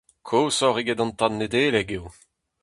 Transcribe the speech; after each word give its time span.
Koshoc'h 0.27 0.79
eget 0.81 0.99
an 1.03 1.11
tad 1.19 1.31
Nedeleg 1.33 1.89
eo. 1.97 2.05